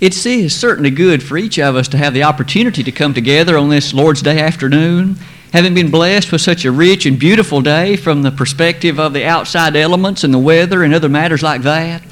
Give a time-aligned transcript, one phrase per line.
[0.00, 3.58] It is certainly good for each of us to have the opportunity to come together
[3.58, 5.16] on this Lord's Day afternoon,
[5.52, 9.26] having been blessed with such a rich and beautiful day from the perspective of the
[9.26, 12.02] outside elements and the weather and other matters like that.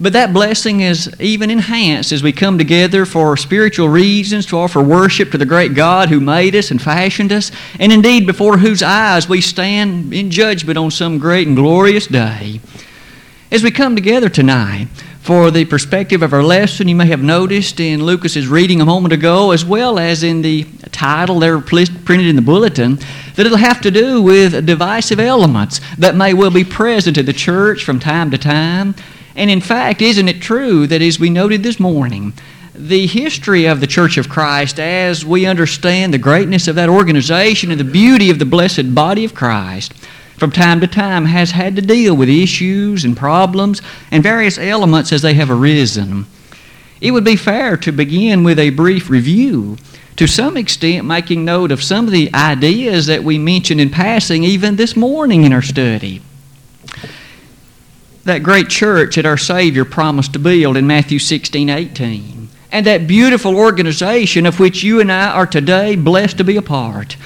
[0.00, 4.82] But that blessing is even enhanced as we come together for spiritual reasons to offer
[4.82, 8.82] worship to the great God who made us and fashioned us, and indeed before whose
[8.82, 12.60] eyes we stand in judgment on some great and glorious day.
[13.52, 14.88] As we come together tonight,
[15.28, 19.12] for the perspective of our lesson, you may have noticed in Lucas's reading a moment
[19.12, 22.96] ago, as well as in the title there printed in the bulletin,
[23.36, 27.34] that it'll have to do with divisive elements that may well be present in the
[27.34, 28.94] church from time to time.
[29.36, 32.32] And in fact, isn't it true that as we noted this morning,
[32.74, 37.70] the history of the Church of Christ, as we understand the greatness of that organization
[37.70, 39.92] and the beauty of the blessed body of Christ,
[40.38, 45.12] from time to time has had to deal with issues and problems and various elements
[45.12, 46.26] as they have arisen.
[47.00, 49.76] It would be fair to begin with a brief review,
[50.16, 54.44] to some extent making note of some of the ideas that we mentioned in passing
[54.44, 56.22] even this morning in our study.
[58.24, 63.06] That great church that our Savior promised to build in Matthew 16 18, and that
[63.06, 67.16] beautiful organization of which you and I are today blessed to be a part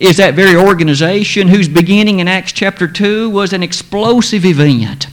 [0.00, 5.08] is that very organization whose beginning in Acts chapter 2 was an explosive event.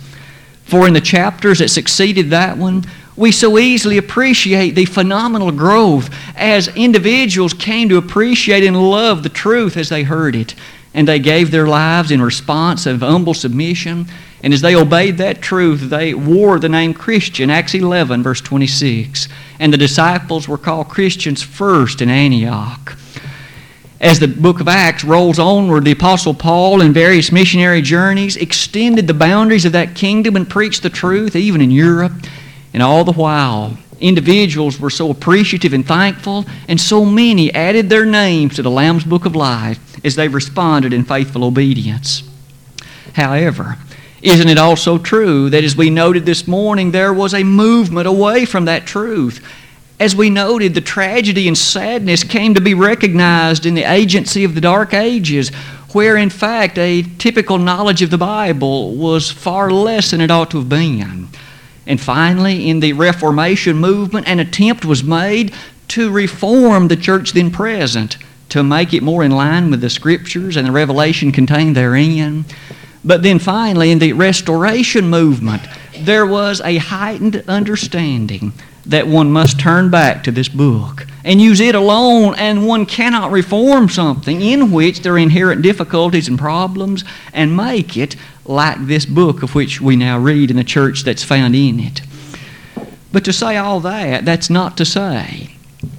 [0.64, 2.86] For in the chapters that succeeded that one,
[3.18, 9.30] we so easily appreciate the phenomenal growth as individuals came to appreciate and love the
[9.30, 10.56] truth as they heard it.
[10.94, 14.06] And they gave their lives in response of humble submission.
[14.42, 19.28] And as they obeyed that truth, they wore the name Christian, Acts 11, verse 26.
[19.60, 22.98] And the disciples were called Christians first in Antioch
[24.00, 29.08] as the book of Acts rolls onward, the Apostle Paul, in various missionary journeys, extended
[29.08, 32.14] the boundaries of that kingdom and preached the truth, even in Europe.
[32.73, 38.06] And all the while, individuals were so appreciative and thankful, and so many added their
[38.06, 42.22] names to the Lamb's Book of Life as they responded in faithful obedience.
[43.14, 43.78] However,
[44.22, 48.46] isn't it also true that, as we noted this morning, there was a movement away
[48.46, 49.44] from that truth?
[50.00, 54.53] As we noted, the tragedy and sadness came to be recognized in the agency of
[54.53, 55.50] the Dark Ages,
[55.94, 60.52] where in fact a typical knowledge of the Bible was far less than it ought
[60.52, 61.30] to have been.
[61.88, 65.52] And finally, in the Reformation movement, an attempt was made
[65.88, 68.18] to reform the church then present,
[68.50, 72.46] to make it more in line with the Scriptures and the revelation contained therein.
[73.03, 75.64] But then finally, in the Restoration movement,
[76.02, 78.53] there was a heightened understanding
[78.88, 83.31] that one must turn back to this book and use it alone, and one cannot
[83.31, 87.03] reform something in which there are inherent difficulties and problems
[87.34, 88.16] and make it
[88.46, 92.02] like this book of which we now read in the church that's found in it.
[93.12, 95.58] But to say all that, that's not to say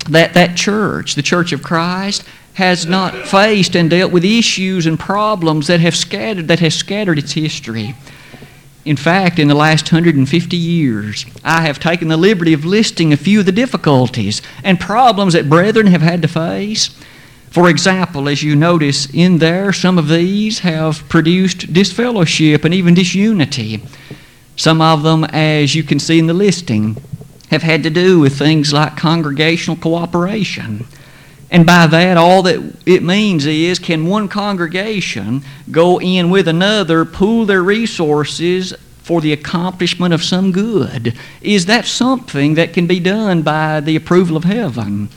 [0.09, 4.99] that that church, the Church of Christ, has not faced and dealt with issues and
[4.99, 7.95] problems that have scattered that has scattered its history.
[8.89, 13.19] In fact, in the last 150 years, I have taken the liberty of listing a
[13.19, 16.89] few of the difficulties and problems that brethren have had to face.
[17.51, 22.95] For example, as you notice in there, some of these have produced disfellowship and even
[22.95, 23.83] disunity.
[24.57, 26.97] Some of them, as you can see in the listing,
[27.51, 30.87] have had to do with things like congregational cooperation
[31.51, 37.05] and by that, all that it means is can one congregation go in with another,
[37.05, 41.17] pool their resources for the accomplishment of some good?
[41.41, 45.09] Is that something that can be done by the approval of heaven?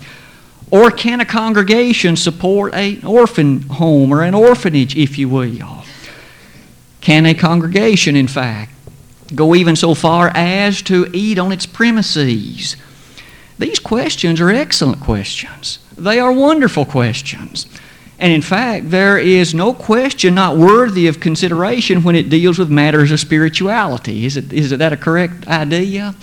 [0.69, 5.84] Or can a congregation support an orphan home or an orphanage, if you will?
[7.02, 8.72] Can a congregation, in fact,
[9.36, 12.78] go even so far as to eat on its premises?
[13.62, 15.78] These questions are excellent questions.
[15.96, 17.68] They are wonderful questions.
[18.18, 22.72] And in fact, there is no question not worthy of consideration when it deals with
[22.72, 24.26] matters of spirituality.
[24.26, 26.16] Is, it, is that a correct idea?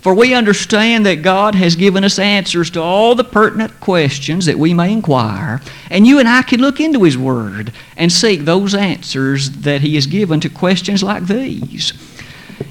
[0.00, 4.58] For we understand that God has given us answers to all the pertinent questions that
[4.58, 5.60] we may inquire,
[5.90, 9.96] and you and I can look into His Word and seek those answers that He
[9.96, 11.92] has given to questions like these.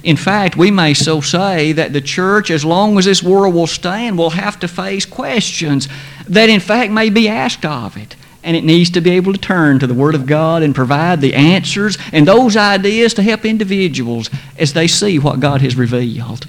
[0.04, 3.68] In fact, we may so say that the church, as long as this world will
[3.68, 5.88] stand, will have to face questions
[6.28, 8.16] that, in fact, may be asked of it.
[8.44, 11.22] And it needs to be able to turn to the Word of God and provide
[11.22, 14.30] the answers and those ideas to help individuals
[14.60, 16.48] as they see what God has revealed.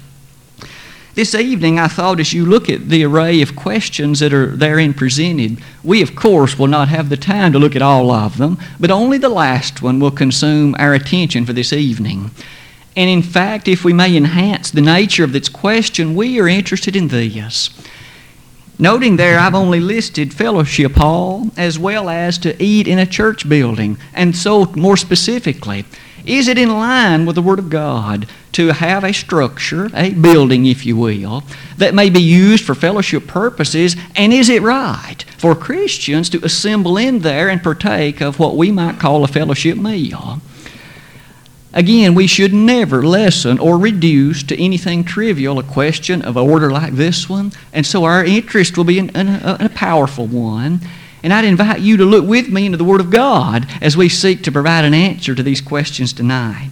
[1.17, 4.93] This evening, I thought as you look at the array of questions that are therein
[4.93, 8.59] presented, we, of course, will not have the time to look at all of them,
[8.79, 12.29] but only the last one will consume our attention for this evening.
[12.97, 16.95] And in fact, if we may enhance the nature of this question, we are interested
[16.95, 17.69] in this.
[18.79, 23.47] Noting there, I've only listed fellowship hall as well as to eat in a church
[23.47, 23.99] building.
[24.15, 25.85] And so, more specifically,
[26.25, 30.65] is it in line with the Word of God to have a structure, a building,
[30.65, 31.43] if you will,
[31.77, 33.95] that may be used for fellowship purposes?
[34.15, 38.71] And is it right for Christians to assemble in there and partake of what we
[38.71, 40.41] might call a fellowship meal?
[41.73, 46.93] Again, we should never lessen or reduce to anything trivial a question of order like
[46.93, 50.79] this one, and so our interest will be in, in, a, in a powerful one.
[51.23, 54.07] And I'd invite you to look with me into the Word of God as we
[54.07, 56.71] seek to provide an answer to these questions tonight.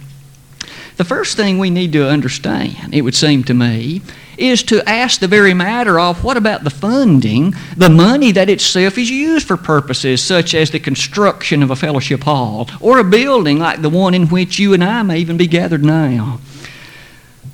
[0.96, 4.00] The first thing we need to understand, it would seem to me,
[4.38, 8.98] is to ask the very matter of what about the funding, the money that itself
[8.98, 13.58] is used for purposes such as the construction of a fellowship hall or a building
[13.58, 16.40] like the one in which you and I may even be gathered now.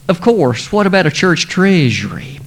[0.09, 2.41] Of course, what about a church treasury?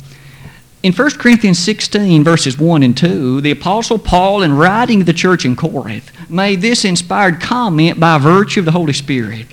[0.83, 5.13] In 1 Corinthians 16, verses 1 and 2, the Apostle Paul, in writing to the
[5.13, 9.47] church in Corinth, made this inspired comment by virtue of the Holy Spirit.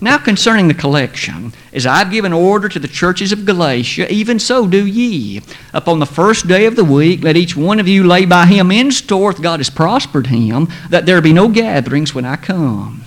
[0.00, 4.66] Now concerning the collection, as I've given order to the churches of Galatia, even so
[4.66, 5.42] do ye.
[5.72, 8.70] Upon the first day of the week, let each one of you lay by him
[8.70, 13.02] in store, if God has prospered him, that there be no gatherings when I come.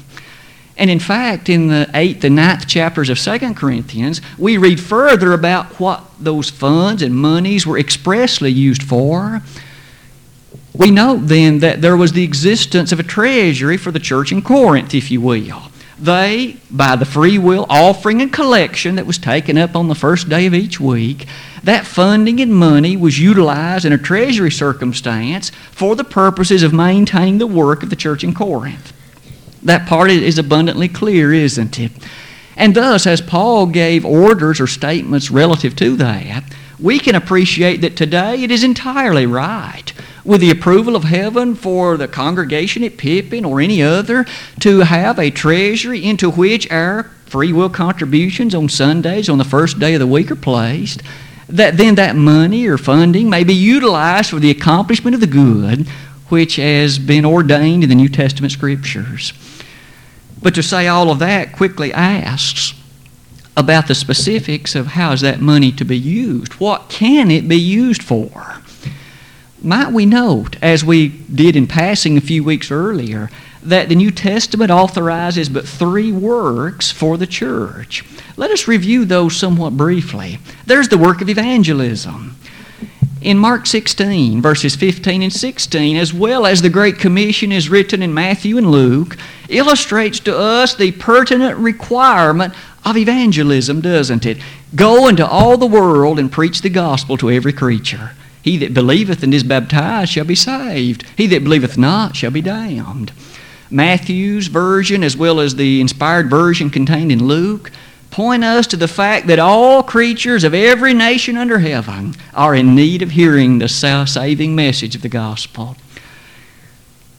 [0.75, 5.31] And in fact, in the 8th and ninth chapters of 2 Corinthians, we read further
[5.31, 9.41] about what those funds and monies were expressly used for.
[10.73, 14.41] We note then that there was the existence of a treasury for the church in
[14.41, 15.70] Corinth, if you will.
[16.01, 20.29] They, by the free will offering and collection that was taken up on the first
[20.29, 21.27] day of each week,
[21.63, 27.37] that funding and money was utilized in a treasury circumstance for the purposes of maintaining
[27.37, 28.93] the work of the church in Corinth.
[29.61, 31.91] That part is abundantly clear, isn't it?
[32.55, 36.43] And thus, as Paul gave orders or statements relative to that,
[36.79, 39.93] we can appreciate that today it is entirely right,
[40.23, 44.25] with the approval of heaven for the congregation at Pippin or any other,
[44.59, 49.79] to have a treasury into which our free will contributions on Sundays on the first
[49.79, 51.01] day of the week are placed,
[51.47, 55.87] that then that money or funding may be utilized for the accomplishment of the good
[56.27, 59.33] which has been ordained in the New Testament Scriptures.
[60.41, 62.73] But to say all of that quickly asks
[63.57, 66.53] about the specifics of how is that money to be used?
[66.53, 68.61] What can it be used for?
[69.63, 73.29] Might we note, as we did in passing a few weeks earlier,
[73.61, 78.03] that the New Testament authorizes but three works for the church.
[78.37, 80.39] Let us review those somewhat briefly.
[80.65, 82.37] There's the work of evangelism
[83.21, 88.01] in Mark 16, verses 15 and 16, as well as the Great Commission is written
[88.01, 89.15] in Matthew and Luke,
[89.47, 94.39] illustrates to us the pertinent requirement of evangelism, doesn't it?
[94.75, 98.11] Go into all the world and preach the gospel to every creature.
[98.41, 101.05] He that believeth and is baptized shall be saved.
[101.15, 103.11] He that believeth not shall be damned.
[103.69, 107.71] Matthew's version, as well as the inspired version contained in Luke,
[108.09, 112.75] point us to the fact that all creatures of every nation under heaven are in
[112.75, 115.77] need of hearing the saving message of the gospel.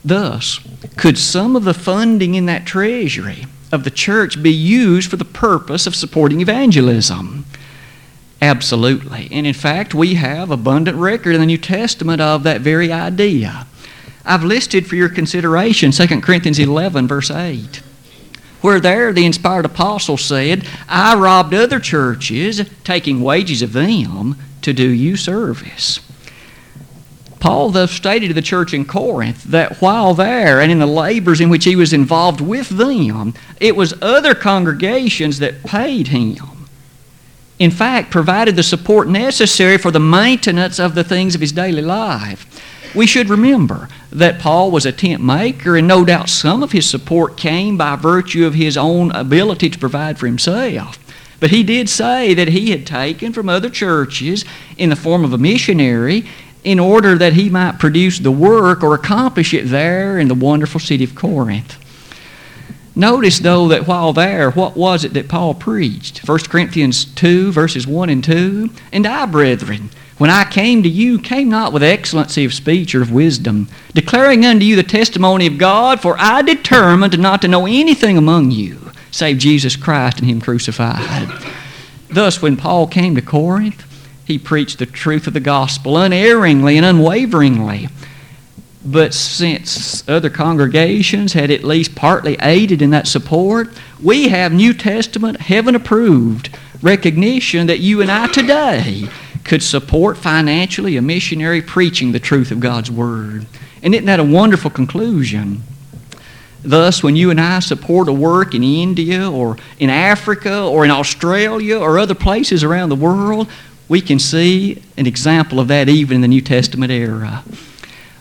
[0.05, 0.61] Thus,
[0.97, 5.25] could some of the funding in that treasury of the church be used for the
[5.25, 7.47] purpose of supporting evangelism?
[8.43, 9.29] Absolutely.
[9.31, 13.69] And in fact, we have abundant record in the New Testament of that very idea.
[14.25, 17.83] I've listed for your consideration 2 Corinthians 11, verse 8
[18.63, 24.73] where there the inspired apostle said, I robbed other churches, taking wages of them to
[24.73, 25.99] do you service.
[27.41, 31.41] Paul thus stated to the church in Corinth that while there and in the labors
[31.41, 36.37] in which he was involved with them, it was other congregations that paid him.
[37.63, 41.81] In fact, provided the support necessary for the maintenance of the things of his daily
[41.81, 42.45] life.
[42.93, 46.91] We should remember that Paul was a tent maker, and no doubt some of his
[46.91, 50.99] support came by virtue of his own ability to provide for himself.
[51.39, 54.45] But he did say that he had taken from other churches
[54.77, 56.25] in the form of a missionary
[56.65, 60.81] in order that he might produce the work or accomplish it there in the wonderful
[60.81, 61.79] city of Corinth.
[62.95, 66.29] Notice, though, that while there, what was it that Paul preached?
[66.29, 68.71] 1 Corinthians 2, verses 1 and 2.
[68.93, 73.03] And I, brethren, when I came to you, came not with excellency of speech or
[73.03, 77.67] of wisdom, declaring unto you the testimony of God, for I determined not to know
[77.67, 81.29] anything among you, save Jesus Christ and Him crucified.
[82.11, 83.85] Thus, when Paul came to Corinth,
[84.25, 87.89] he preached the truth of the gospel unerringly and unwaveringly.
[88.85, 93.69] But since other congregations had at least partly aided in that support,
[94.03, 99.09] we have New Testament, heaven approved recognition that you and I today
[99.45, 103.47] could support financially a missionary preaching the truth of God's Word.
[103.83, 105.63] And isn't that a wonderful conclusion?
[106.65, 110.91] Thus, when you and I support a work in India or in Africa or in
[110.91, 113.49] Australia or other places around the world,
[113.89, 117.43] we can see an example of that even in the New Testament era.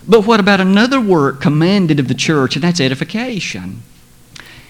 [0.08, 3.84] But what about another work commanded of the church, and that's edification?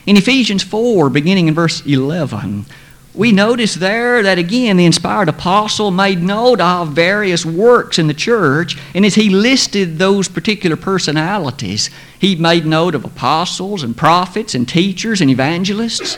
[0.06, 2.66] In Ephesians 4, beginning in verse 11,
[3.14, 8.14] we notice there that again the inspired apostle made note of various works in the
[8.14, 14.56] church, and as he listed those particular personalities, he made note of apostles and prophets
[14.56, 16.18] and teachers and evangelists.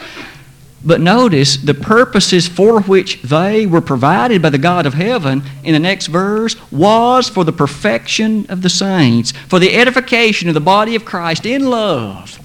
[0.86, 5.74] But notice the purposes for which they were provided by the God of heaven in
[5.74, 10.60] the next verse was for the perfection of the saints, for the edification of the
[10.60, 12.40] body of Christ in love.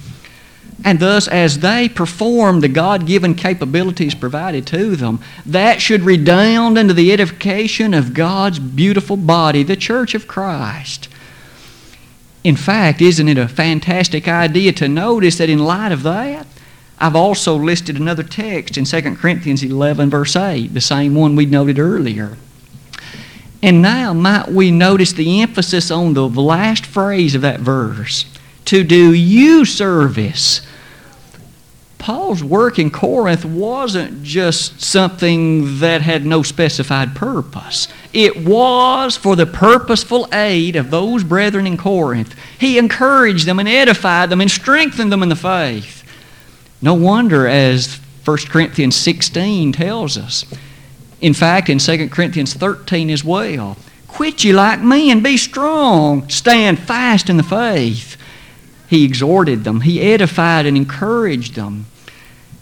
[0.84, 6.78] And thus, as they perform the God given capabilities provided to them, that should redound
[6.78, 11.08] into the edification of God's beautiful body, the church of Christ.
[12.44, 16.46] In fact, isn't it a fantastic idea to notice that in light of that,
[17.00, 21.46] I've also listed another text in 2 Corinthians 11, verse 8, the same one we
[21.46, 22.36] noted earlier.
[23.62, 28.24] And now, might we notice the emphasis on the last phrase of that verse
[28.66, 30.60] to do you service.
[31.98, 37.88] Paul's work in Corinth wasn't just something that had no specified purpose.
[38.12, 42.34] It was for the purposeful aid of those brethren in Corinth.
[42.58, 46.04] He encouraged them and edified them and strengthened them in the faith.
[46.80, 50.44] No wonder, as 1 Corinthians 16 tells us.
[51.20, 53.76] In fact, in 2 Corinthians 13 as well.
[54.06, 58.16] Quit ye like men, be strong, stand fast in the faith.
[58.88, 61.86] He exhorted them, he edified and encouraged them.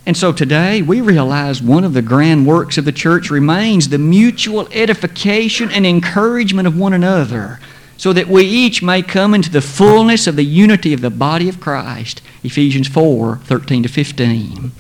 [0.07, 3.99] And so today we realize one of the grand works of the church remains the
[3.99, 7.59] mutual edification and encouragement of one another
[7.97, 11.49] so that we each may come into the fullness of the unity of the body
[11.49, 12.21] of Christ.
[12.43, 14.73] Ephesians 4 13 to 15.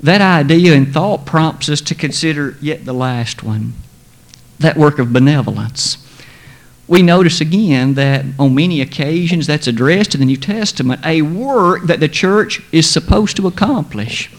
[0.00, 3.74] That idea and thought prompts us to consider yet the last one
[4.58, 6.04] that work of benevolence.
[6.86, 11.82] We notice again that on many occasions that's addressed in the New Testament, a work
[11.84, 14.30] that the church is supposed to accomplish.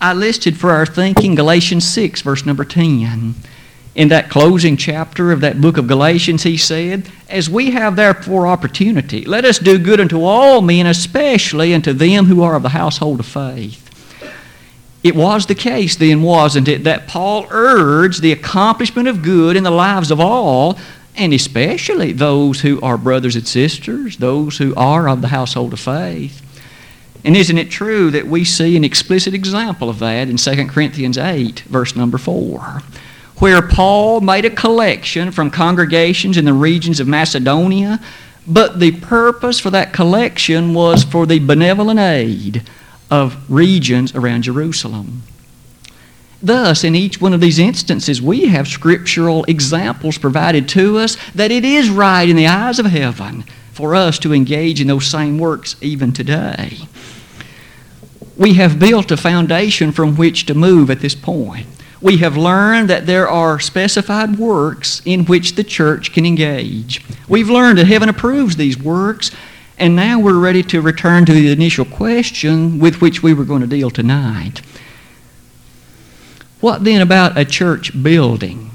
[0.00, 3.34] I listed for our thinking Galatians 6, verse number 10
[3.96, 8.46] in that closing chapter of that book of Galatians, he said, As we have therefore
[8.46, 12.68] opportunity, let us do good unto all men, especially unto them who are of the
[12.68, 13.82] household of faith.
[15.02, 19.64] It was the case then, wasn't it, that Paul urged the accomplishment of good in
[19.64, 20.78] the lives of all,
[21.16, 25.80] and especially those who are brothers and sisters, those who are of the household of
[25.80, 26.42] faith.
[27.24, 31.16] And isn't it true that we see an explicit example of that in 2 Corinthians
[31.16, 32.82] 8, verse number 4?
[33.38, 38.00] Where Paul made a collection from congregations in the regions of Macedonia,
[38.46, 42.62] but the purpose for that collection was for the benevolent aid
[43.10, 45.22] of regions around Jerusalem.
[46.42, 51.50] Thus, in each one of these instances, we have scriptural examples provided to us that
[51.50, 55.38] it is right in the eyes of heaven for us to engage in those same
[55.38, 56.78] works even today.
[58.36, 61.66] We have built a foundation from which to move at this point
[62.00, 67.02] we have learned that there are specified works in which the church can engage.
[67.28, 69.30] We've learned that heaven approves these works,
[69.78, 73.62] and now we're ready to return to the initial question with which we were going
[73.62, 74.60] to deal tonight.
[76.60, 78.70] What then about a church building?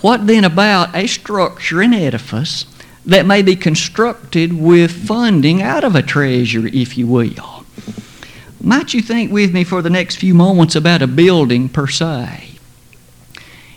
[0.00, 2.66] What then about a structure, an edifice,
[3.04, 7.57] that may be constructed with funding out of a treasury, if you will?
[8.60, 12.50] Might you think with me for the next few moments about a building per se?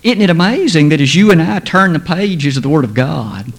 [0.04, 2.96] Isn't it amazing that as you and I turn the pages of the Word of
[2.96, 3.54] God,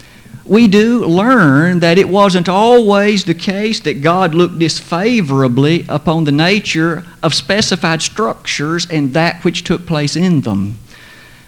[0.45, 6.33] we do learn that it wasn't always the case that God looked disfavorably upon the
[6.33, 10.79] nature of specified structures and that which took place in them.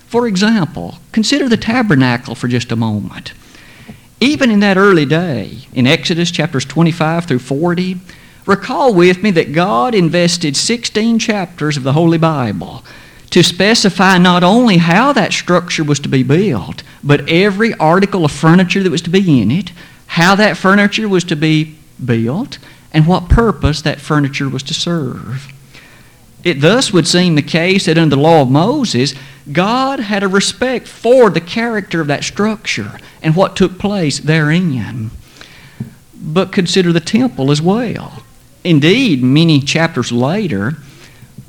[0.07, 3.33] For example, consider the tabernacle for just a moment.
[4.21, 7.99] Even in that early day, in Exodus chapters 25 through 40,
[8.46, 12.84] Recall with me that God invested 16 chapters of the Holy Bible
[13.30, 18.30] to specify not only how that structure was to be built, but every article of
[18.30, 19.72] furniture that was to be in it,
[20.08, 22.58] how that furniture was to be built,
[22.92, 25.50] and what purpose that furniture was to serve.
[26.44, 29.14] It thus would seem the case that under the law of Moses,
[29.50, 35.10] God had a respect for the character of that structure and what took place therein.
[36.14, 38.22] But consider the temple as well.
[38.64, 40.75] Indeed, many chapters later,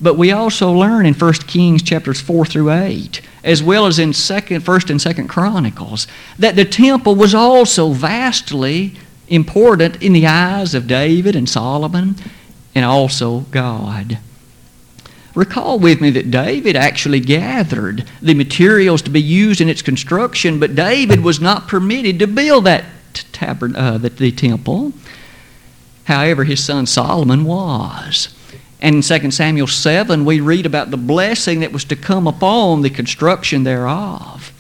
[0.01, 4.11] but we also learn in 1 Kings chapters 4 through 8, as well as in
[4.11, 6.07] 2nd, 1st and 2nd Chronicles,
[6.37, 8.93] that the temple was also vastly
[9.29, 12.15] important in the eyes of David and Solomon
[12.75, 14.19] and also God.
[15.33, 20.59] Recall with me that David actually gathered the materials to be used in its construction,
[20.59, 24.93] but David was not permitted to build that tabern- uh, the, the temple.
[26.05, 28.29] However, his son Solomon was.
[28.81, 32.81] And in 2 Samuel 7, we read about the blessing that was to come upon
[32.81, 34.51] the construction thereof.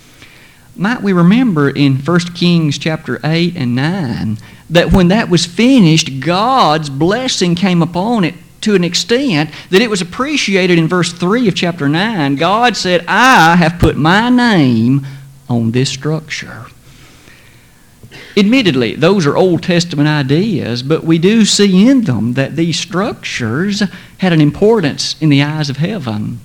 [0.75, 4.37] Might we remember in 1 Kings chapter 8 and 9
[4.71, 9.89] that when that was finished, God's blessing came upon it to an extent that it
[9.89, 12.35] was appreciated in verse 3 of chapter 9.
[12.35, 15.05] God said, I have put my name
[15.47, 16.65] on this structure.
[18.37, 23.81] Admittedly, those are Old Testament ideas, but we do see in them that these structures
[24.17, 26.41] had an importance in the eyes of heaven.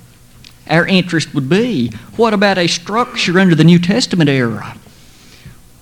[0.69, 4.77] Our interest would be what about a structure under the New Testament era?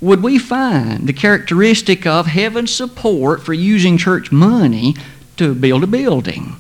[0.01, 4.95] Would we find the characteristic of heaven's support for using church money
[5.37, 6.57] to build a building,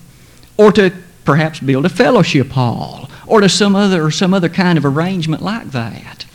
[0.58, 0.92] or to
[1.24, 5.70] perhaps build a fellowship hall, or to some other some other kind of arrangement like
[5.70, 6.26] that.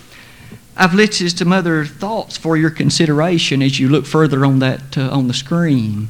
[0.76, 5.10] I've listed some other thoughts for your consideration as you look further on that uh,
[5.10, 6.10] on the screen.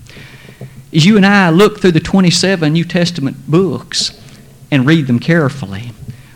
[0.94, 4.20] As you and I look through the 27 New Testament books
[4.72, 5.92] and read them carefully,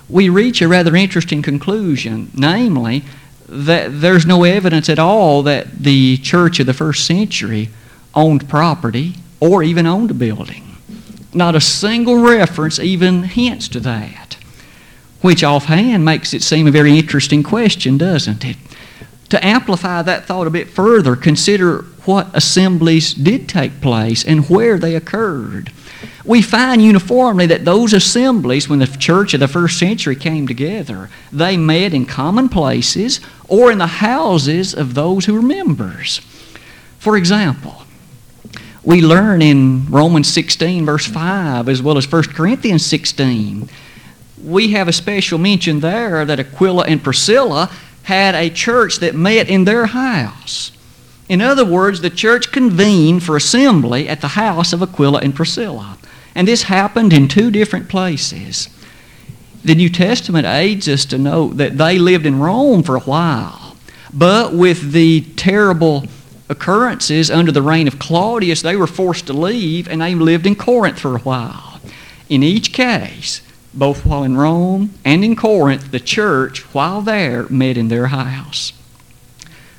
[0.09, 3.03] we reach a rather interesting conclusion, namely
[3.47, 7.69] that there's no evidence at all that the church of the first century
[8.13, 10.75] owned property or even owned a building.
[11.33, 14.26] Not a single reference even hints to that,
[15.27, 18.55] which offhand makes it seem a very interesting question, doesn't it?
[19.27, 24.77] To amplify that thought a bit further, consider what assemblies did take place and where
[24.77, 25.69] they occurred.
[26.23, 31.09] We find uniformly that those assemblies, when the church of the first century came together,
[31.33, 33.19] they met in common places
[33.49, 36.19] or in the houses of those who were members.
[36.99, 37.83] For example,
[38.81, 43.67] we learn in Romans 16, verse 5, as well as 1 Corinthians 16.
[44.43, 47.71] We have a special mention there that Aquila and Priscilla
[48.03, 50.71] had a church that met in their house.
[51.27, 55.97] In other words, the church convened for assembly at the house of Aquila and Priscilla.
[56.33, 58.69] And this happened in two different places.
[59.63, 63.75] The New Testament aids us to note that they lived in Rome for a while,
[64.13, 66.05] but with the terrible
[66.47, 70.55] occurrences under the reign of Claudius, they were forced to leave and they lived in
[70.55, 71.81] Corinth for a while.
[72.29, 73.41] In each case,
[73.73, 78.73] both while in Rome and in Corinth, the church, while there, met in there house.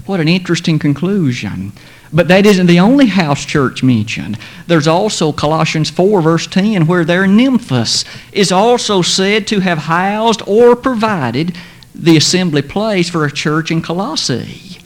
[0.06, 1.72] What an interesting conclusion.
[2.12, 4.38] But that isn't the only house church mentioned.
[4.66, 10.42] There's also Colossians 4, verse 10, where their Nymphas is also said to have housed
[10.46, 11.56] or provided
[11.94, 14.78] the assembly place for a church in Colossae.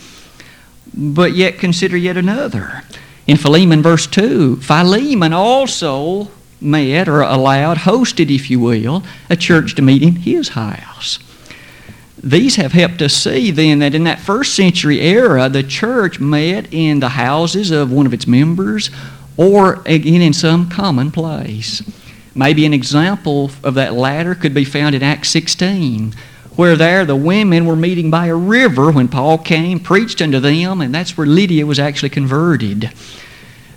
[0.92, 2.82] But yet consider yet another.
[3.26, 6.28] In Philemon verse 2, Philemon also
[6.62, 11.18] met or allowed, hosted, if you will, a church to meet in his house.
[12.22, 16.72] These have helped us see then that in that first century era, the church met
[16.72, 18.90] in the houses of one of its members
[19.36, 21.82] or again in some common place.
[22.34, 26.14] Maybe an example of that latter could be found in Acts 16,
[26.56, 30.80] where there the women were meeting by a river when Paul came, preached unto them,
[30.80, 32.92] and that's where Lydia was actually converted.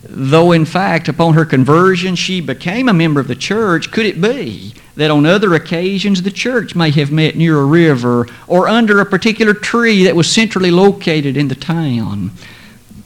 [0.08, 4.22] Though, in fact, upon her conversion, she became a member of the church, could it
[4.22, 9.00] be that on other occasions the church may have met near a river or under
[9.00, 12.32] a particular tree that was centrally located in the town?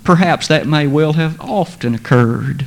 [0.03, 2.65] Perhaps that may well have often occurred.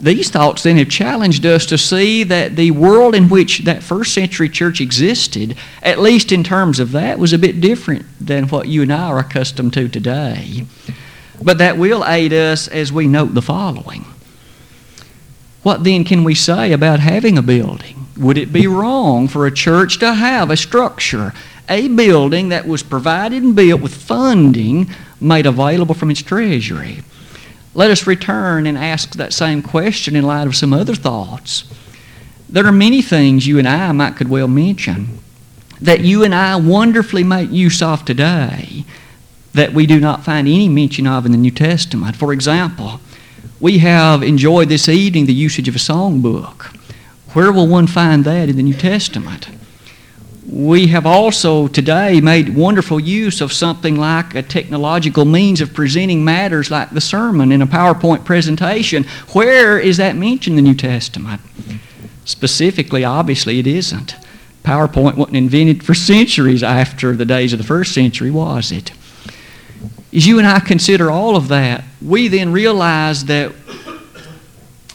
[0.00, 4.12] These thoughts then have challenged us to see that the world in which that first
[4.12, 8.66] century church existed, at least in terms of that, was a bit different than what
[8.66, 10.66] you and I are accustomed to today.
[11.42, 14.04] But that will aid us as we note the following.
[15.62, 18.06] What then can we say about having a building?
[18.16, 21.32] Would it be wrong for a church to have a structure,
[21.68, 27.02] a building that was provided and built with funding made available from its treasury?
[27.74, 31.64] Let us return and ask that same question in light of some other thoughts.
[32.48, 35.18] There are many things you and I might could well mention
[35.80, 38.84] that you and I wonderfully make use of today
[39.54, 42.16] that we do not find any mention of in the New Testament.
[42.16, 43.00] For example,
[43.60, 46.76] we have enjoyed this evening the usage of a songbook,
[47.32, 49.48] Where will one find that in the New Testament?
[50.48, 56.24] We have also today made wonderful use of something like a technological means of presenting
[56.24, 59.04] matters like the sermon in a PowerPoint presentation.
[59.32, 61.40] Where is that mentioned in the New Testament?
[62.24, 64.16] Specifically, obviously, it isn't.
[64.64, 68.90] PowerPoint wasn't invented for centuries after the days of the first century, was it?
[70.14, 73.52] As you and I consider all of that, we then realize that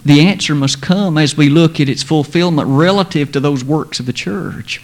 [0.05, 4.05] the answer must come as we look at its fulfillment relative to those works of
[4.05, 4.81] the church.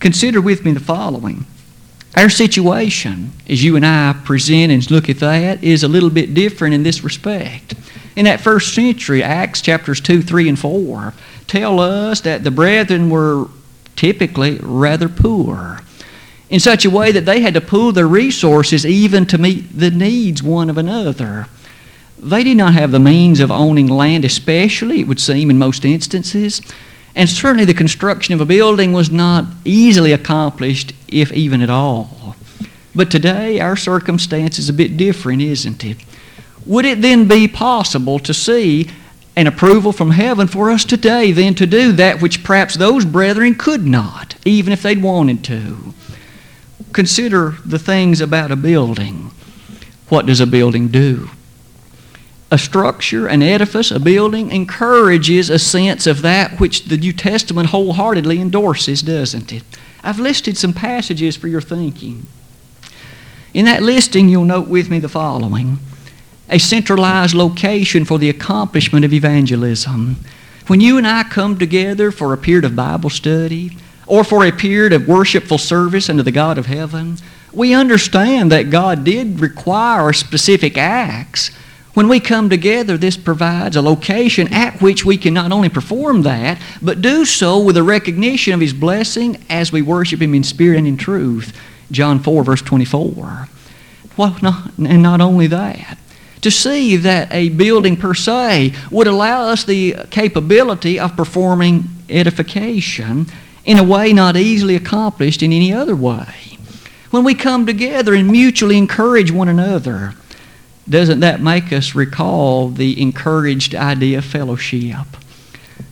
[0.00, 1.46] Consider with me the following.
[2.14, 6.34] Our situation, as you and I present and look at that, is a little bit
[6.34, 7.74] different in this respect.
[8.16, 11.14] In that first century, Acts chapters 2, 3, and 4
[11.46, 13.46] tell us that the brethren were
[13.96, 15.80] typically rather poor
[16.50, 19.90] in such a way that they had to pool their resources even to meet the
[19.90, 21.46] needs one of another.
[22.18, 25.84] They did not have the means of owning land, especially, it would seem, in most
[25.84, 26.60] instances.
[27.14, 32.36] And certainly the construction of a building was not easily accomplished, if even at all.
[32.94, 35.98] But today, our circumstance is a bit different, isn't it?
[36.66, 38.90] Would it then be possible to see
[39.36, 43.54] an approval from heaven for us today then to do that which perhaps those brethren
[43.54, 45.94] could not, even if they'd wanted to?
[46.98, 49.30] Consider the things about a building.
[50.08, 51.30] What does a building do?
[52.50, 57.68] A structure, an edifice, a building encourages a sense of that which the New Testament
[57.68, 59.62] wholeheartedly endorses, doesn't it?
[60.02, 62.26] I've listed some passages for your thinking.
[63.54, 65.78] In that listing, you'll note with me the following
[66.48, 70.16] a centralized location for the accomplishment of evangelism.
[70.66, 73.76] When you and I come together for a period of Bible study,
[74.08, 77.18] or for a period of worshipful service unto the God of heaven,
[77.52, 81.50] we understand that God did require specific acts.
[81.94, 86.22] When we come together, this provides a location at which we can not only perform
[86.22, 90.44] that, but do so with a recognition of His blessing as we worship Him in
[90.44, 91.58] spirit and in truth.
[91.90, 93.48] John 4, verse 24.
[94.16, 95.98] Well, not, and not only that,
[96.42, 103.26] to see that a building per se would allow us the capability of performing edification
[103.68, 106.56] in a way not easily accomplished in any other way.
[107.10, 110.14] When we come together and mutually encourage one another,
[110.88, 115.06] doesn't that make us recall the encouraged idea of fellowship?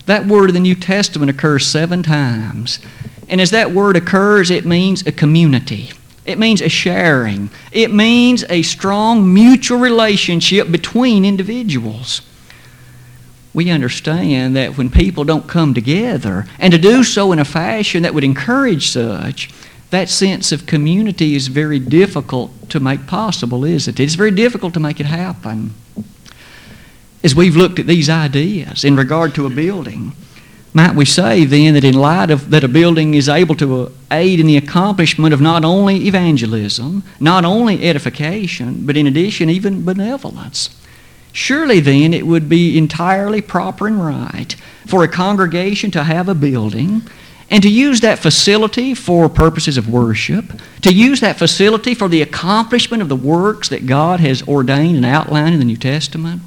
[0.06, 2.78] That word in the New Testament occurs seven times.
[3.28, 5.90] And as that word occurs, it means a community.
[6.24, 7.50] It means a sharing.
[7.72, 12.22] It means a strong mutual relationship between individuals
[13.56, 18.02] we understand that when people don't come together and to do so in a fashion
[18.02, 19.48] that would encourage such,
[19.88, 24.02] that sense of community is very difficult to make possible, isn't it?
[24.02, 25.72] It's very difficult to make it happen.
[27.24, 30.12] As we've looked at these ideas in regard to a building,
[30.74, 33.90] might we say then that in light of that a building is able to uh,
[34.10, 39.82] aid in the accomplishment of not only evangelism, not only edification, but in addition even
[39.82, 40.76] benevolence?
[41.36, 46.34] Surely then it would be entirely proper and right for a congregation to have a
[46.34, 47.02] building
[47.50, 50.46] and to use that facility for purposes of worship,
[50.80, 55.04] to use that facility for the accomplishment of the works that God has ordained and
[55.04, 56.40] outlined in the New Testament.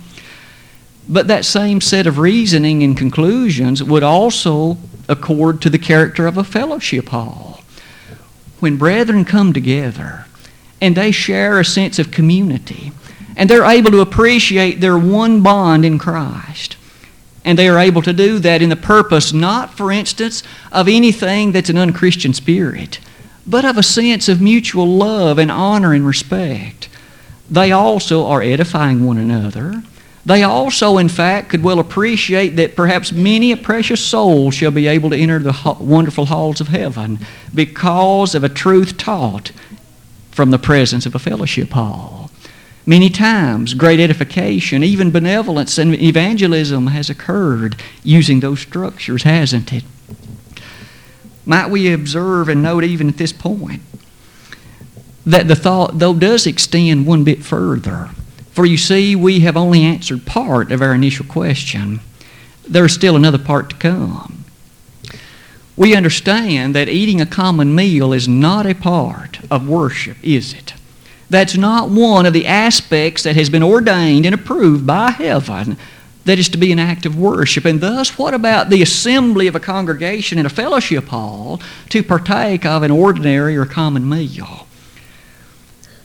[1.07, 6.35] But that same set of reasoning and conclusions would also accord to the character of
[6.35, 7.61] a fellowship hall.
[8.59, 10.25] When brethren come together
[10.81, 12.91] and they share a sense of community,
[13.39, 16.75] and they're able to appreciate their one bond in Christ.
[17.45, 21.53] And they are able to do that in the purpose, not, for instance, of anything
[21.53, 22.99] that's an unchristian spirit,
[23.47, 26.89] but of a sense of mutual love and honor and respect.
[27.49, 29.83] They also are edifying one another.
[30.25, 34.87] They also, in fact, could well appreciate that perhaps many a precious soul shall be
[34.87, 37.19] able to enter the wonderful halls of heaven
[37.55, 39.53] because of a truth taught
[40.29, 42.18] from the presence of a fellowship hall.
[42.85, 49.83] Many times, great edification, even benevolence and evangelism has occurred using those structures, hasn't it?
[51.45, 53.81] Might we observe and note even at this point
[55.25, 58.09] that the thought, though, does extend one bit further.
[58.51, 61.99] For you see, we have only answered part of our initial question.
[62.67, 64.45] There's still another part to come.
[65.77, 70.73] We understand that eating a common meal is not a part of worship, is it?
[71.29, 75.77] That's not one of the aspects that has been ordained and approved by heaven
[76.25, 77.65] that is to be an act of worship.
[77.65, 82.65] And thus, what about the assembly of a congregation in a fellowship hall to partake
[82.65, 84.67] of an ordinary or common meal?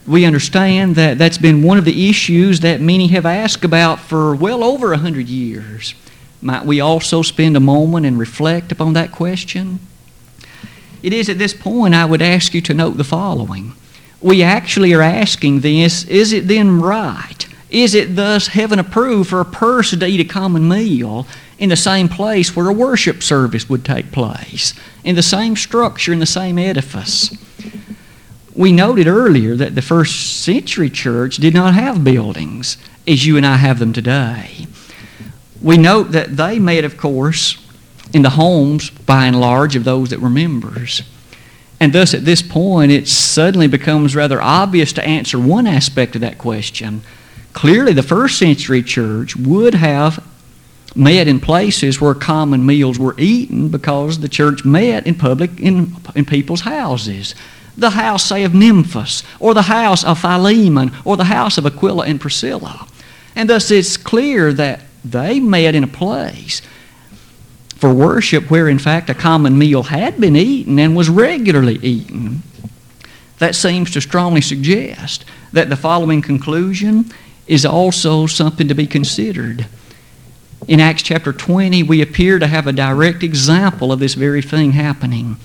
[0.07, 4.35] We understand that that's been one of the issues that many have asked about for
[4.35, 5.95] well over a hundred years.
[6.43, 9.81] Might we also spend a moment and reflect upon that question?
[11.03, 13.75] It is at this point I would ask you to note the following.
[14.25, 17.47] We actually are asking this is it then right?
[17.69, 21.27] Is it thus heaven approved for a person to eat a common meal
[21.59, 24.73] in the same place where a worship service would take place,
[25.05, 27.37] in the same structure, in the same edifice?
[28.55, 33.45] We noted earlier that the first century church did not have buildings as you and
[33.45, 34.67] I have them today.
[35.61, 37.63] We note that they met, of course,
[38.15, 41.03] in the homes, by and large, of those that were members.
[41.81, 46.21] And thus, at this point, it suddenly becomes rather obvious to answer one aspect of
[46.21, 47.03] that question.
[47.53, 50.25] Clearly, the first century church would have
[50.97, 55.97] met in places where common meals were eaten because the church met in public in,
[56.15, 57.35] in people's houses
[57.77, 62.07] the house, say, of Nymphas, or the house of Philemon, or the house of Aquila
[62.07, 62.87] and Priscilla.
[63.35, 66.63] And thus it's clear that they met in a place
[67.77, 72.43] for worship where, in fact, a common meal had been eaten and was regularly eaten.
[73.39, 77.07] That seems to strongly suggest that the following conclusion
[77.47, 79.67] is also something to be considered.
[80.67, 84.73] In Acts chapter 20, we appear to have a direct example of this very thing
[84.73, 85.37] happening.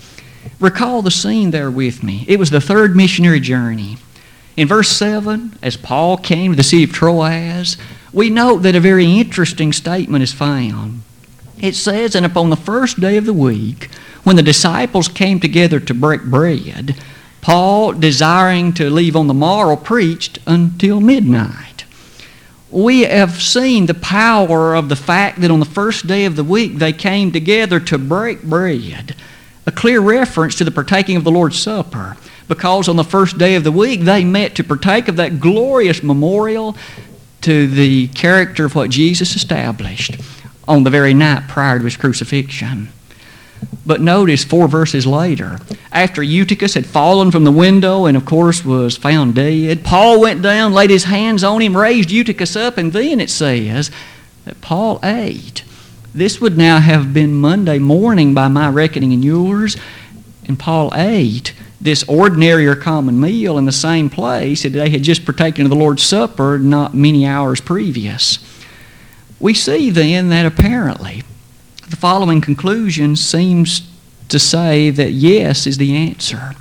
[0.58, 2.24] Recall the scene there with me.
[2.26, 3.98] It was the third missionary journey.
[4.56, 7.76] In verse 7, as Paul came to the city of Troas,
[8.12, 11.02] we note that a very interesting statement is found.
[11.60, 13.90] It says, And upon the first day of the week,
[14.24, 16.96] when the disciples came together to break bread,
[17.40, 21.84] Paul, desiring to leave on the morrow, preached until midnight.
[22.70, 26.44] We have seen the power of the fact that on the first day of the
[26.44, 29.16] week they came together to break bread
[29.66, 32.16] a clear reference to the partaking of the Lord's Supper
[32.48, 36.02] because on the first day of the week they met to partake of that glorious
[36.02, 36.76] memorial
[37.42, 40.20] to the character of what Jesus established
[40.70, 42.88] on the very night prior to his crucifixion.
[43.84, 45.58] But notice four verses later,
[45.92, 50.40] after Eutychus had fallen from the window and, of course, was found dead, Paul went
[50.40, 53.90] down, laid his hands on him, raised Eutychus up, and then it says
[54.44, 55.64] that Paul ate
[56.14, 59.76] this would now have been Monday morning by my reckoning and yours.
[60.46, 65.04] And Paul ate this ordinary or common meal in the same place that they had
[65.04, 68.38] just partaken of the Lord's Supper not many hours previous.
[69.40, 71.24] We see then that apparently
[71.88, 73.90] the following conclusion seems
[74.28, 76.52] to say that yes is the answer.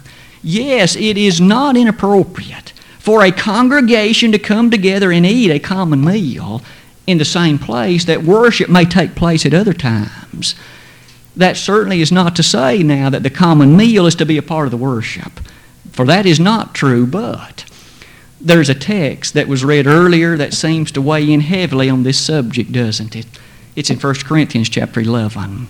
[0.42, 6.04] Yes, it is not inappropriate for a congregation to come together and eat a common
[6.04, 6.62] meal
[7.08, 10.54] in the same place, that worship may take place at other times.
[11.36, 14.44] That certainly is not to say now that the common meal is to be a
[14.44, 15.40] part of the worship,
[15.92, 17.66] for that is not true, but
[18.42, 22.18] there's a text that was read earlier that seems to weigh in heavily on this
[22.18, 23.28] subject, doesn't it?
[23.76, 25.68] It's in 1 Corinthians chapter 11.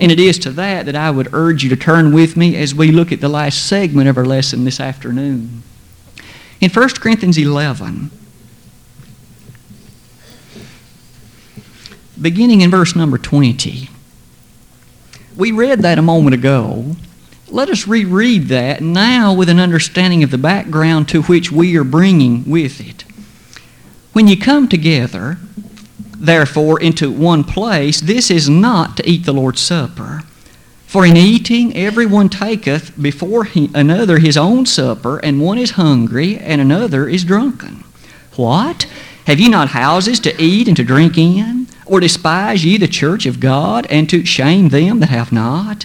[0.00, 2.74] And it is to that that I would urge you to turn with me as
[2.74, 5.62] we look at the last segment of our lesson this afternoon.
[6.60, 8.10] In 1 Corinthians 11,
[12.20, 13.88] beginning in verse number 20.
[15.36, 16.96] We read that a moment ago.
[17.50, 21.84] Let us reread that now with an understanding of the background to which we are
[21.84, 23.04] bringing with it.
[24.12, 25.38] When you come together,
[26.16, 30.24] therefore, into one place, this is not to eat the Lord's Supper.
[30.86, 36.38] For in eating, everyone taketh before he, another his own supper, and one is hungry,
[36.38, 37.84] and another is drunken.
[38.36, 38.86] What?
[39.26, 41.66] Have ye not houses to eat and to drink in?
[41.84, 45.84] Or despise ye the church of God, and to shame them that have not?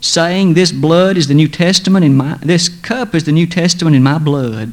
[0.00, 3.96] saying, This blood is the New Testament in my this cup is the New Testament
[3.96, 4.72] in my blood.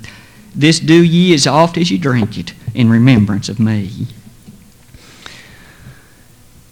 [0.55, 4.07] This do ye as oft as ye drink it in remembrance of me.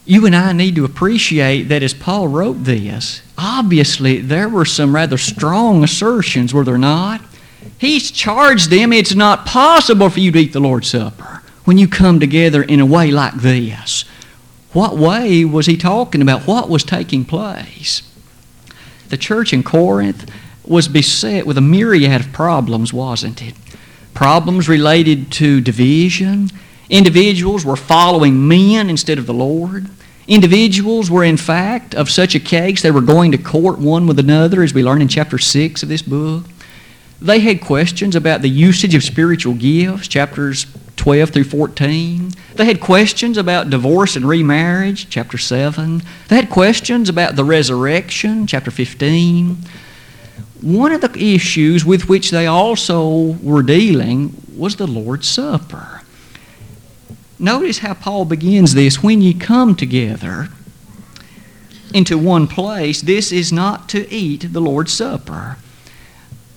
[0.05, 4.93] You and I need to appreciate that as Paul wrote this, obviously there were some
[4.93, 7.21] rather strong assertions, were there not?
[7.77, 11.87] He's charged them it's not possible for you to eat the Lord's Supper when you
[11.87, 14.05] come together in a way like this.
[14.73, 16.43] What way was he talking about?
[16.43, 18.03] What was taking place?
[19.09, 20.29] The church in Corinth
[20.65, 23.55] was beset with a myriad of problems, wasn't it?
[24.13, 26.49] Problems related to division.
[26.89, 29.87] Individuals were following men instead of the Lord.
[30.27, 34.17] Individuals were, in fact, of such a case, they were going to court one with
[34.17, 36.45] another, as we learn in chapter 6 of this book.
[37.21, 40.65] They had questions about the usage of spiritual gifts, chapters
[40.95, 42.31] 12 through 14.
[42.55, 46.01] They had questions about divorce and remarriage, chapter 7.
[46.29, 49.57] They had questions about the resurrection, chapter 15.
[50.61, 56.01] One of the issues with which they also were dealing was the Lord's Supper.
[57.37, 60.47] Notice how Paul begins this when ye come together
[61.93, 65.57] into one place, this is not to eat the Lord's Supper.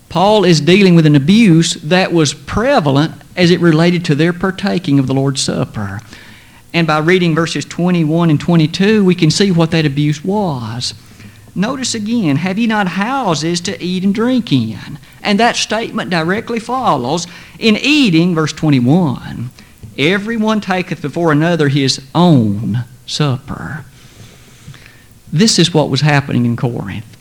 [0.08, 4.98] Paul is dealing with an abuse that was prevalent as it related to their partaking
[4.98, 6.00] of the Lord's Supper.
[6.72, 10.94] And by reading verses 21 and 22, we can see what that abuse was.
[11.54, 14.98] Notice again, have ye not houses to eat and drink in?
[15.22, 17.26] And that statement directly follows
[17.58, 19.50] in eating, verse 21.
[19.98, 23.84] Everyone taketh before another his own supper.
[25.32, 27.17] This is what was happening in Corinth.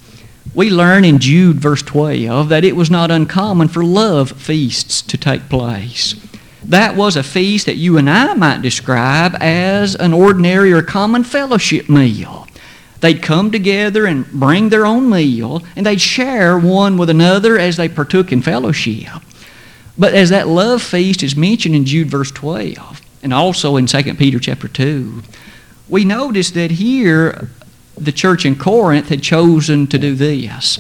[0.54, 5.18] We learn in Jude, verse 12, that it was not uncommon for love feasts to
[5.18, 6.16] take place.
[6.64, 11.24] That was a feast that you and I might describe as an ordinary or common
[11.24, 12.48] fellowship meal.
[13.00, 17.78] They'd come together and bring their own meal, and they'd share one with another as
[17.78, 19.22] they partook in fellowship.
[19.98, 24.16] But as that love feast is mentioned in Jude verse 12, and also in 2
[24.16, 25.22] Peter chapter 2,
[25.90, 27.50] we notice that here
[27.98, 30.80] the church in Corinth had chosen to do this.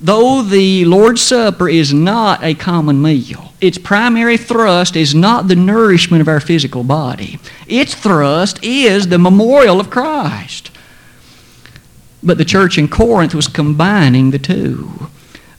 [0.00, 5.54] Though the Lord's Supper is not a common meal, its primary thrust is not the
[5.54, 7.38] nourishment of our physical body.
[7.68, 10.72] Its thrust is the memorial of Christ.
[12.20, 15.08] But the church in Corinth was combining the two.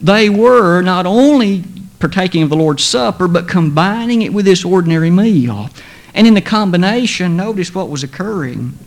[0.01, 1.63] They were not only
[1.99, 5.69] partaking of the Lord's Supper, but combining it with this ordinary meal.
[6.13, 8.77] And in the combination, notice what was occurring.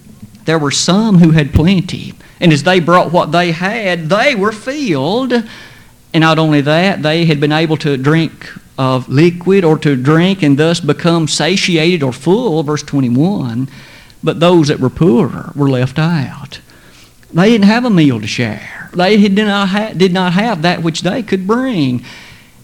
[0.46, 4.52] There were some who had plenty, and as they brought what they had, they were
[4.52, 5.32] filled.
[5.32, 10.42] And not only that, they had been able to drink of liquid or to drink
[10.42, 13.68] and thus become satiated or full, verse 21.
[14.22, 16.60] But those that were poorer were left out.
[17.32, 18.90] They didn't have a meal to share.
[18.94, 22.04] They did not, ha- did not have that which they could bring.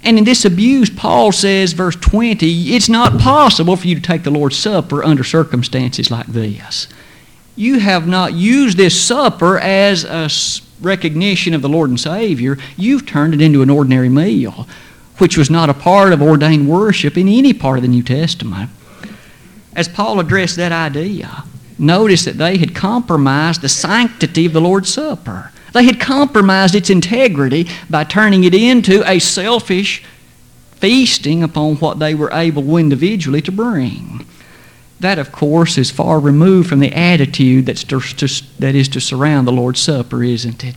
[0.03, 4.25] And in this abuse, Paul says, verse 20, it's not possible for you to take
[4.25, 6.89] the Lord's Supper under circumstances like this.
[7.55, 10.31] You have not used this supper as a
[10.81, 12.57] recognition of the Lord and Savior.
[12.77, 14.67] You've turned it into an ordinary meal,
[15.19, 18.71] which was not a part of ordained worship in any part of the New Testament.
[19.75, 21.45] As Paul addressed that idea,
[21.79, 25.51] notice that they had compromised the sanctity of the Lord's Supper.
[25.73, 30.03] They had compromised its integrity by turning it into a selfish
[30.73, 34.27] feasting upon what they were able individually to bring.
[35.03, 39.01] That, of course, is far removed from the attitude that's to, to, that is to
[39.01, 40.77] surround the Lord's Supper, isn't it?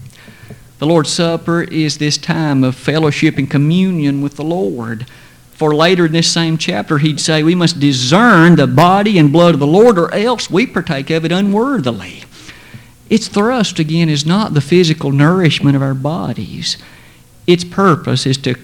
[0.79, 5.05] The Lord's Supper is this time of fellowship and communion with the Lord.
[5.51, 9.53] For later in this same chapter, he'd say, We must discern the body and blood
[9.53, 12.23] of the Lord, or else we partake of it unworthily.
[13.11, 16.77] Its thrust, again, is not the physical nourishment of our bodies.
[17.45, 18.55] Its purpose is to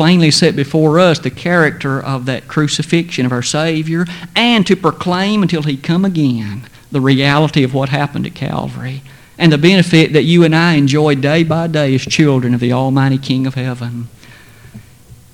[0.00, 5.42] plainly set before us the character of that crucifixion of our Savior and to proclaim
[5.42, 9.02] until He come again the reality of what happened at Calvary
[9.36, 12.72] and the benefit that you and I enjoy day by day as children of the
[12.72, 14.08] Almighty King of Heaven.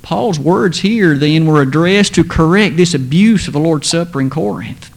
[0.03, 4.31] Paul's words here then were addressed to correct this abuse of the Lord's Supper in
[4.31, 4.91] Corinth.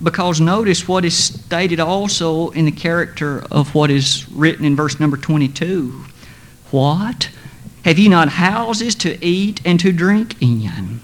[0.00, 5.00] Because notice what is stated also in the character of what is written in verse
[5.00, 6.04] number 22.
[6.70, 7.28] What?
[7.84, 11.00] Have ye not houses to eat and to drink in?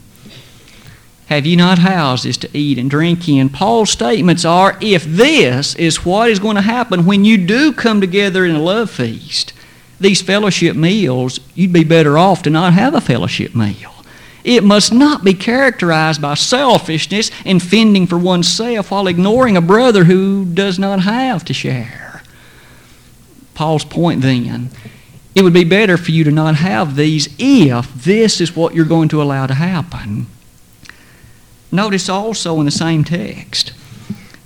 [1.27, 3.51] Have ye not houses to eat and drink in?
[3.51, 8.01] Paul's statements are if this is what is going to happen when you do come
[8.01, 9.53] together in a love feast,
[10.01, 13.93] these fellowship meals, you'd be better off to not have a fellowship meal.
[14.45, 20.05] It must not be characterized by selfishness and fending for oneself while ignoring a brother
[20.05, 22.23] who does not have to share.
[23.55, 24.71] Paul's point then
[25.35, 28.85] it would be better for you to not have these if this is what you're
[28.85, 30.27] going to allow to happen.
[31.71, 33.73] Notice also in the same text,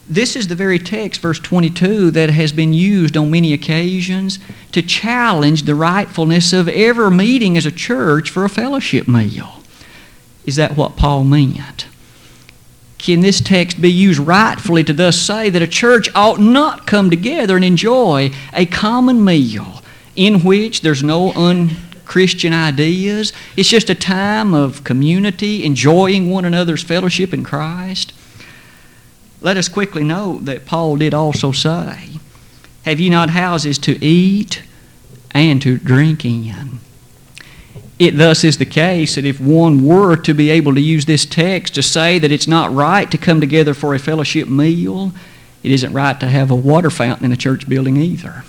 [0.08, 4.38] this is the very text, verse 22, that has been used on many occasions
[4.72, 9.62] to challenge the rightfulness of ever meeting as a church for a fellowship meal.
[10.44, 11.86] Is that what Paul meant?
[12.98, 17.08] Can this text be used rightfully to thus say that a church ought not come
[17.08, 19.81] together and enjoy a common meal
[20.16, 23.32] in which there's no unchristian ideas.
[23.56, 28.12] It's just a time of community, enjoying one another's fellowship in Christ.
[29.40, 32.10] let us quickly note that Paul did also say,
[32.84, 34.62] Have ye not houses to eat
[35.32, 36.80] and to drink in?
[37.98, 41.24] It thus is the case that if one were to be able to use this
[41.24, 45.12] text to say that it's not right to come together for a fellowship meal,
[45.62, 48.42] it isn't right to have a water fountain in a church building either.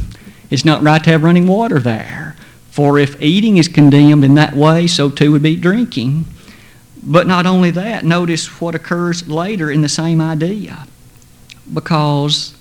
[0.53, 2.35] It's not right to have running water there.
[2.69, 6.25] For if eating is condemned in that way, so too would be drinking.
[7.01, 10.85] But not only that, notice what occurs later in the same idea.
[11.73, 12.55] Because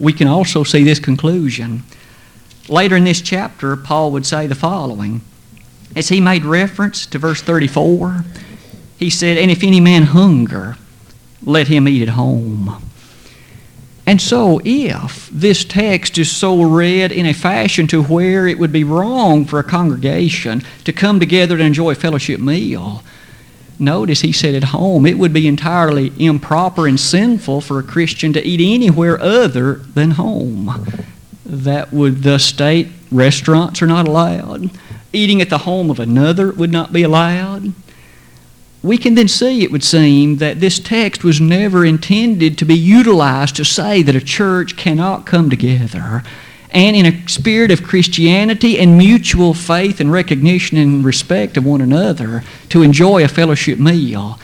[0.00, 1.84] we can also see this conclusion.
[2.68, 5.20] Later in this chapter, Paul would say the following
[5.94, 8.24] As he made reference to verse 34,
[8.98, 10.76] he said, And if any man hunger,
[11.44, 12.87] let him eat at home.
[14.08, 18.72] And so, if this text is so read in a fashion to where it would
[18.72, 23.02] be wrong for a congregation to come together to enjoy a fellowship meal,
[23.78, 28.32] notice he said at home, it would be entirely improper and sinful for a Christian
[28.32, 30.86] to eat anywhere other than home.
[31.44, 34.70] That would thus state restaurants are not allowed.
[35.12, 37.74] Eating at the home of another would not be allowed
[38.82, 42.76] we can then see, it would seem, that this text was never intended to be
[42.76, 46.22] utilized to say that a church cannot come together
[46.70, 51.80] and, in a spirit of Christianity and mutual faith and recognition and respect of one
[51.80, 54.38] another, to enjoy a fellowship meal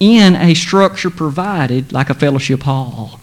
[0.00, 3.20] in a structure provided like a fellowship hall.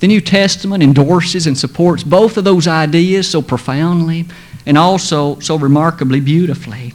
[0.00, 4.26] The New Testament endorses and supports both of those ideas so profoundly
[4.64, 6.94] and also so remarkably beautifully.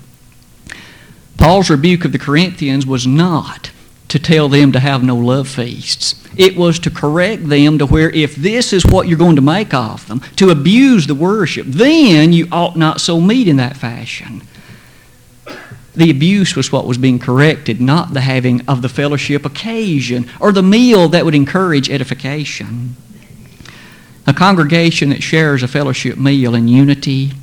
[1.37, 3.71] Paul's rebuke of the Corinthians was not
[4.07, 6.23] to tell them to have no love feasts.
[6.37, 9.73] It was to correct them to where if this is what you're going to make
[9.73, 14.43] of them, to abuse the worship, then you ought not so meet in that fashion.
[15.95, 20.51] The abuse was what was being corrected, not the having of the fellowship occasion or
[20.51, 22.95] the meal that would encourage edification.
[24.25, 27.33] A congregation that shares a fellowship meal in unity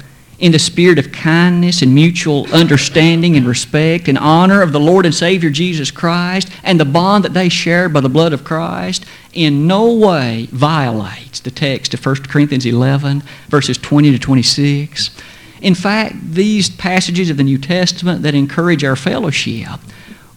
[0.41, 5.05] in the spirit of kindness and mutual understanding and respect and honor of the Lord
[5.05, 9.05] and Savior Jesus Christ and the bond that they share by the blood of Christ
[9.35, 15.11] in no way violates the text of 1 Corinthians 11, verses 20 to 26.
[15.61, 19.79] In fact, these passages of the New Testament that encourage our fellowship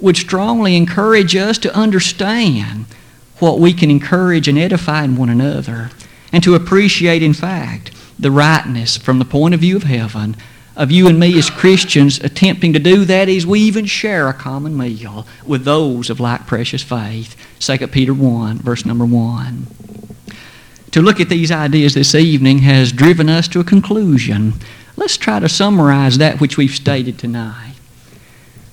[0.01, 2.85] would strongly encourage us to understand
[3.39, 5.91] what we can encourage and edify in one another
[6.33, 10.35] and to appreciate, in fact, the rightness from the point of view of heaven
[10.75, 14.33] of you and me as Christians attempting to do that is we even share a
[14.33, 17.35] common meal with those of like precious faith.
[17.59, 19.67] 2 Peter 1, verse number 1.
[20.91, 24.53] To look at these ideas this evening has driven us to a conclusion.
[24.95, 27.75] Let's try to summarize that which we've stated tonight.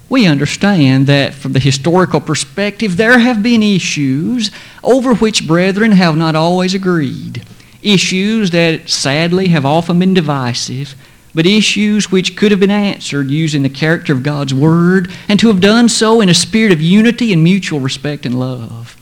[0.08, 4.50] We understand that from the historical perspective, there have been issues
[4.82, 7.44] over which brethren have not always agreed
[7.82, 10.94] issues that sadly have often been divisive,
[11.34, 15.48] but issues which could have been answered using the character of God's Word, and to
[15.48, 18.96] have done so in a spirit of unity and mutual respect and love.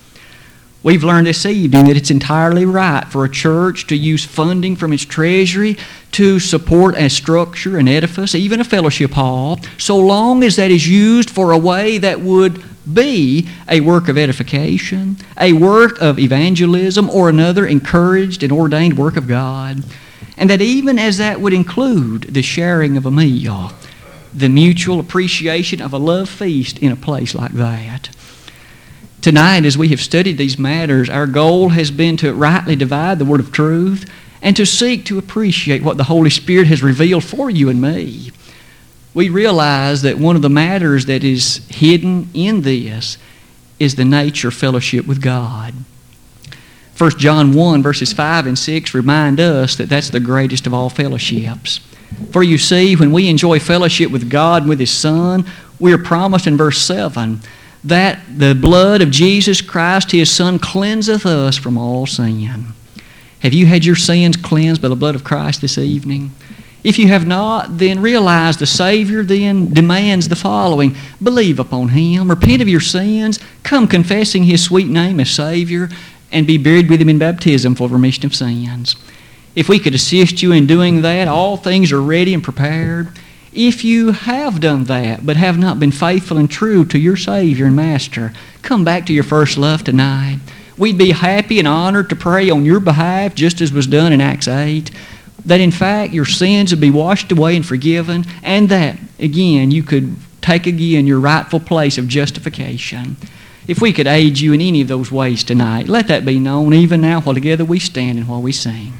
[0.82, 4.92] We've learned this evening that it's entirely right for a church to use funding from
[4.92, 5.76] its treasury
[6.12, 10.88] to support a structure, an edifice, even a fellowship hall, so long as that is
[10.88, 12.62] used for a way that would
[12.92, 19.16] be a work of edification, a work of evangelism, or another encouraged and ordained work
[19.16, 19.84] of God.
[20.36, 23.72] And that even as that would include the sharing of a meal,
[24.32, 28.10] the mutual appreciation of a love feast in a place like that.
[29.20, 33.24] Tonight, as we have studied these matters, our goal has been to rightly divide the
[33.24, 34.08] word of truth
[34.40, 38.30] and to seek to appreciate what the Holy Spirit has revealed for you and me
[39.18, 43.18] we realize that one of the matters that is hidden in this
[43.80, 45.74] is the nature of fellowship with God.
[46.96, 50.88] 1 John 1, verses 5 and 6 remind us that that's the greatest of all
[50.88, 51.78] fellowships.
[52.30, 55.44] For you see, when we enjoy fellowship with God and with His Son,
[55.80, 57.40] we are promised in verse 7
[57.82, 62.66] that the blood of Jesus Christ, His Son, cleanseth us from all sin.
[63.40, 66.30] Have you had your sins cleansed by the blood of Christ this evening?
[66.84, 72.30] If you have not, then realize the Savior then demands the following Believe upon Him,
[72.30, 75.88] repent of your sins, come confessing His sweet name as Savior,
[76.30, 78.96] and be buried with Him in baptism for remission of sins.
[79.56, 83.08] If we could assist you in doing that, all things are ready and prepared.
[83.52, 87.66] If you have done that, but have not been faithful and true to your Savior
[87.66, 90.38] and Master, come back to your first love tonight.
[90.76, 94.20] We'd be happy and honored to pray on your behalf, just as was done in
[94.20, 94.92] Acts 8
[95.44, 99.82] that in fact your sins would be washed away and forgiven, and that, again, you
[99.82, 103.16] could take again your rightful place of justification.
[103.66, 106.72] if we could aid you in any of those ways tonight, let that be known
[106.72, 108.94] even now while together we stand and while we sing.